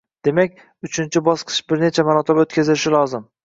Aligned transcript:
Demak, 0.27 0.55
uchinchi 0.87 1.23
bosqich 1.29 1.61
bir 1.69 1.85
necha 1.87 2.09
marotaba 2.11 2.49
o‘tkazilishi 2.49 2.97
lozim. 3.01 3.33